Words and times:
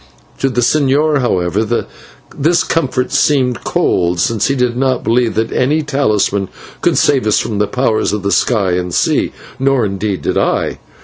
To 0.39 0.49
the 0.49 0.61
señor, 0.61 1.19
however, 1.21 1.85
this 2.35 2.63
comfort 2.63 3.11
seemed 3.11 3.63
cold, 3.63 4.19
since 4.19 4.47
he 4.47 4.55
did 4.55 4.75
not 4.75 5.03
believe 5.03 5.35
that 5.35 5.51
any 5.51 5.83
talisman 5.83 6.49
could 6.81 6.97
save 6.97 7.27
us 7.27 7.37
from 7.37 7.59
the 7.59 7.67
powers 7.67 8.11
of 8.11 8.23
the 8.23 8.31
sky 8.31 8.71
and 8.71 8.91
sea, 8.91 9.31
nor 9.59 9.85
indeed 9.85 10.23
did 10.23 10.39
I. 10.39 10.79